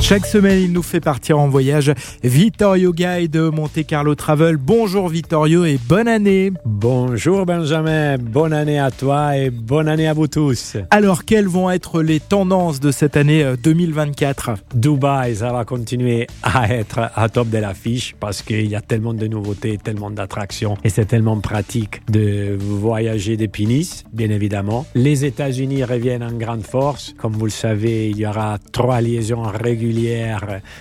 Chaque 0.00 0.26
semaine, 0.26 0.62
il 0.62 0.72
nous 0.72 0.82
fait 0.82 0.98
partir 0.98 1.38
en 1.38 1.48
voyage. 1.48 1.92
Vittorio 2.24 2.92
Guide 2.92 3.30
de 3.30 3.48
Monte 3.50 3.84
Carlo 3.86 4.14
Travel. 4.14 4.56
Bonjour 4.56 5.08
Vittorio 5.08 5.64
et 5.64 5.78
bonne 5.88 6.08
année. 6.08 6.52
Bonjour 6.64 7.44
Benjamin, 7.44 8.16
bonne 8.16 8.52
année 8.52 8.80
à 8.80 8.90
toi 8.90 9.36
et 9.36 9.50
bonne 9.50 9.88
année 9.88 10.08
à 10.08 10.14
vous 10.14 10.26
tous. 10.26 10.78
Alors, 10.90 11.24
quelles 11.24 11.46
vont 11.46 11.70
être 11.70 12.02
les 12.02 12.18
tendances 12.18 12.80
de 12.80 12.90
cette 12.90 13.16
année 13.16 13.44
2024 13.62 14.48
euh, 14.48 14.54
Dubaï, 14.74 15.36
ça 15.36 15.52
va 15.52 15.64
continuer 15.64 16.26
à 16.42 16.72
être 16.72 17.10
à 17.14 17.28
top 17.28 17.50
de 17.50 17.58
l'affiche 17.58 18.16
parce 18.18 18.42
qu'il 18.42 18.66
y 18.66 18.74
a 18.74 18.80
tellement 18.80 19.14
de 19.14 19.26
nouveautés, 19.26 19.78
tellement 19.78 20.10
d'attractions 20.10 20.76
et 20.82 20.88
c'est 20.88 21.04
tellement 21.04 21.38
pratique 21.40 22.02
de 22.10 22.56
voyager 22.58 23.36
depuis 23.36 23.66
Nice, 23.66 24.04
bien 24.12 24.30
évidemment. 24.30 24.86
Les 24.94 25.24
États-Unis 25.24 25.84
reviennent 25.84 26.24
en 26.24 26.32
grande 26.32 26.64
force. 26.64 27.14
Comme 27.18 27.34
vous 27.34 27.44
le 27.44 27.50
savez, 27.50 28.08
il 28.08 28.16
y 28.16 28.26
aura 28.26 28.58
trois 28.72 29.00
liaisons 29.02 29.42
régulières 29.42 29.89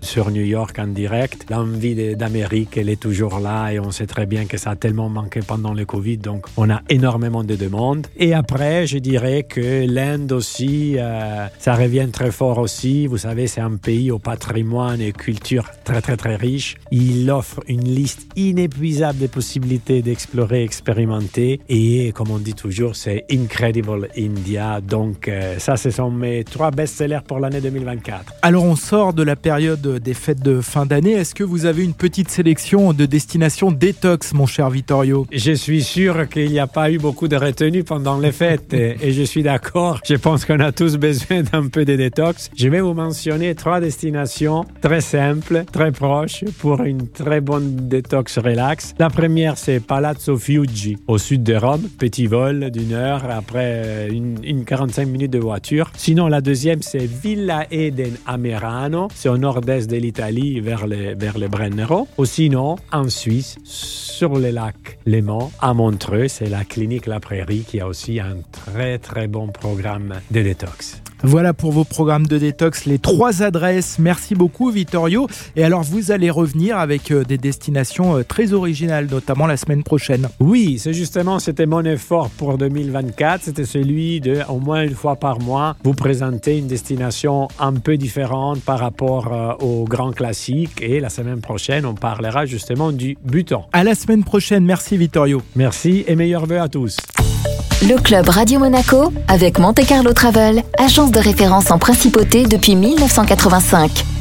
sur 0.00 0.30
New 0.30 0.42
York 0.42 0.78
en 0.78 0.86
direct. 0.86 1.46
L'envie 1.50 2.16
d'Amérique, 2.16 2.76
elle 2.76 2.88
est 2.88 3.00
toujours 3.00 3.38
là 3.38 3.70
et 3.70 3.78
on 3.78 3.90
sait 3.90 4.06
très 4.06 4.26
bien 4.26 4.46
que 4.46 4.56
ça 4.56 4.70
a 4.70 4.76
tellement 4.76 5.08
manqué 5.08 5.40
pendant 5.46 5.72
le 5.72 5.84
Covid, 5.84 6.18
donc 6.18 6.46
on 6.56 6.70
a 6.70 6.82
énormément 6.88 7.44
de 7.44 7.56
demandes. 7.56 8.06
Et 8.16 8.34
après, 8.34 8.86
je 8.86 8.98
dirais 8.98 9.42
que 9.42 9.86
l'Inde 9.86 10.32
aussi, 10.32 10.96
euh, 10.98 11.46
ça 11.58 11.74
revient 11.74 12.08
très 12.12 12.30
fort 12.30 12.58
aussi. 12.58 13.06
Vous 13.06 13.18
savez, 13.18 13.46
c'est 13.46 13.60
un 13.60 13.76
pays 13.76 14.10
au 14.10 14.18
patrimoine 14.18 15.00
et 15.00 15.12
culture 15.12 15.70
très 15.84 16.00
très 16.00 16.16
très 16.16 16.36
riche. 16.36 16.76
Il 16.90 17.30
offre 17.30 17.60
une 17.68 17.84
liste 17.84 18.26
inépuisable 18.36 19.18
de 19.18 19.26
possibilités 19.26 20.02
d'explorer, 20.02 20.62
expérimenter 20.62 21.60
et 21.68 22.12
comme 22.12 22.30
on 22.30 22.38
dit 22.38 22.54
toujours, 22.54 22.96
c'est 22.96 23.24
Incredible 23.30 24.08
India. 24.16 24.80
Donc 24.80 25.28
euh, 25.28 25.58
ça, 25.58 25.76
ce 25.76 25.90
sont 25.90 26.10
mes 26.10 26.44
trois 26.44 26.70
best-sellers 26.70 27.24
pour 27.26 27.38
l'année 27.40 27.60
2024. 27.60 28.34
Alors 28.42 28.64
on 28.64 28.76
sort 28.76 28.93
de 28.94 29.24
la 29.24 29.34
période 29.34 29.98
des 29.98 30.14
fêtes 30.14 30.40
de 30.40 30.60
fin 30.60 30.86
d'année, 30.86 31.14
est-ce 31.14 31.34
que 31.34 31.42
vous 31.42 31.66
avez 31.66 31.82
une 31.82 31.94
petite 31.94 32.30
sélection 32.30 32.92
de 32.92 33.06
destinations 33.06 33.72
détox, 33.72 34.32
mon 34.34 34.46
cher 34.46 34.70
Vittorio? 34.70 35.26
Je 35.32 35.50
suis 35.50 35.82
sûr 35.82 36.28
qu'il 36.28 36.48
n'y 36.48 36.60
a 36.60 36.68
pas 36.68 36.92
eu 36.92 36.98
beaucoup 36.98 37.26
de 37.26 37.34
retenue 37.34 37.82
pendant 37.82 38.20
les 38.20 38.30
fêtes 38.30 38.72
et, 38.72 39.10
je 39.10 39.22
suis 39.22 39.42
d'accord. 39.42 39.98
Je 40.08 40.14
pense 40.14 40.44
qu'on 40.44 40.60
a 40.60 40.70
tous 40.70 40.96
besoin 40.96 41.42
d'un 41.42 41.66
peu 41.66 41.84
de 41.84 41.96
détox. 41.96 42.50
Je 42.56 42.68
vais 42.68 42.80
vous 42.80 42.94
mentionner 42.94 43.56
trois 43.56 43.80
destinations 43.80 44.64
très 44.80 45.00
simples, 45.00 45.64
très 45.72 45.90
proches 45.90 46.44
pour 46.60 46.80
une 46.82 47.08
très 47.08 47.40
bonne 47.40 47.88
détox 47.88 48.38
relax. 48.38 48.94
La 49.00 49.10
première, 49.10 49.58
c'est 49.58 49.80
Palazzo 49.80 50.36
Fiuggi, 50.36 50.98
au 51.08 51.18
sud 51.18 51.42
de 51.42 51.56
Rome. 51.56 51.88
Petit 51.98 52.28
vol 52.28 52.70
d'une 52.70 52.92
heure 52.92 53.24
après 53.28 54.08
une, 54.08 54.38
une 54.44 54.64
45 54.64 55.08
minutes 55.08 55.32
de 55.32 55.40
voiture. 55.40 55.90
Sinon, 55.96 56.28
la 56.28 56.40
deuxième, 56.40 56.80
c'est 56.80 57.06
Villa 57.06 57.66
Eden 57.72 58.12
C'est 59.14 59.28
au 59.28 59.38
nord-est 59.38 59.88
de 59.88 59.96
l'Italie, 59.96 60.60
vers 60.60 60.86
le, 60.86 61.14
vers 61.14 61.38
le 61.38 61.48
Brennero. 61.48 62.08
Ou 62.18 62.24
sinon, 62.24 62.76
en 62.92 63.08
Suisse, 63.08 63.56
sur 63.64 64.36
le 64.36 64.50
lac 64.50 64.98
Léman, 65.06 65.50
à 65.60 65.74
Montreux, 65.74 66.28
c'est 66.28 66.48
la 66.48 66.64
clinique 66.64 67.06
La 67.06 67.20
Prairie 67.20 67.64
qui 67.66 67.80
a 67.80 67.86
aussi 67.86 68.20
un 68.20 68.36
très 68.52 68.98
très 68.98 69.26
bon 69.26 69.48
programme 69.48 70.14
de 70.30 70.42
détox. 70.42 71.03
Voilà 71.26 71.54
pour 71.54 71.72
vos 71.72 71.84
programmes 71.84 72.26
de 72.26 72.36
détox, 72.36 72.84
les 72.84 72.98
trois 72.98 73.42
adresses. 73.42 73.98
Merci 73.98 74.34
beaucoup 74.34 74.70
Vittorio. 74.70 75.26
Et 75.56 75.64
alors 75.64 75.82
vous 75.82 76.10
allez 76.10 76.28
revenir 76.28 76.76
avec 76.76 77.10
euh, 77.10 77.24
des 77.24 77.38
destinations 77.38 78.18
euh, 78.18 78.22
très 78.22 78.52
originales, 78.52 79.08
notamment 79.10 79.46
la 79.46 79.56
semaine 79.56 79.82
prochaine. 79.82 80.28
Oui, 80.38 80.78
c'est 80.78 80.92
justement, 80.92 81.38
c'était 81.38 81.64
mon 81.64 81.82
effort 81.82 82.28
pour 82.28 82.58
2024. 82.58 83.42
C'était 83.42 83.64
celui 83.64 84.20
de, 84.20 84.40
au 84.50 84.58
moins 84.58 84.82
une 84.82 84.94
fois 84.94 85.16
par 85.16 85.40
mois, 85.40 85.76
vous 85.82 85.94
présenter 85.94 86.58
une 86.58 86.66
destination 86.66 87.48
un 87.58 87.72
peu 87.72 87.96
différente 87.96 88.60
par 88.60 88.78
rapport 88.78 89.32
euh, 89.32 89.52
aux 89.64 89.84
grands 89.84 90.12
classiques. 90.12 90.82
Et 90.82 91.00
la 91.00 91.08
semaine 91.08 91.40
prochaine, 91.40 91.86
on 91.86 91.94
parlera 91.94 92.44
justement 92.44 92.92
du 92.92 93.16
buton. 93.24 93.62
À 93.72 93.82
la 93.82 93.94
semaine 93.94 94.24
prochaine. 94.24 94.64
Merci 94.66 94.98
Vittorio. 94.98 95.40
Merci 95.56 96.04
et 96.06 96.16
meilleurs 96.16 96.44
vœux 96.44 96.60
à 96.60 96.68
tous. 96.68 96.98
Le 97.86 98.00
club 98.00 98.30
Radio 98.30 98.60
Monaco 98.60 99.12
avec 99.28 99.58
Monte 99.58 99.84
Carlo 99.86 100.14
Travel, 100.14 100.62
agence 100.78 101.10
de 101.10 101.18
référence 101.18 101.70
en 101.70 101.78
principauté 101.78 102.46
depuis 102.46 102.76
1985. 102.76 104.13